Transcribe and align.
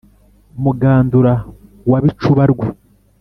mugandura 0.63 1.33
wa 1.89 1.99
bicuba 2.03 2.43
rwe 2.51 2.67